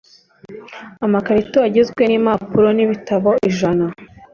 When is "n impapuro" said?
2.05-2.67